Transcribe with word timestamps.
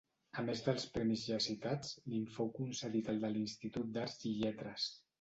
A 0.41 0.45
més 0.45 0.63
dels 0.67 0.87
premis 0.95 1.25
ja 1.33 1.37
citats, 1.47 1.93
li'n 2.15 2.27
fou 2.39 2.51
concedit 2.57 3.15
el 3.17 3.25
de 3.27 3.33
l'Institut 3.37 3.97
d'Arts 3.99 4.29
i 4.35 4.37
Lletres. 4.43 4.95